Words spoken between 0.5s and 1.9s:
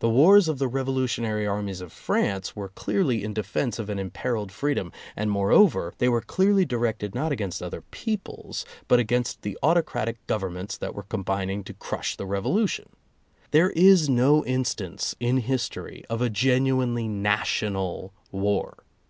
the Revolu tionary armies of